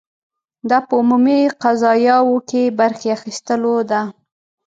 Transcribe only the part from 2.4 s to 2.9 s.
کې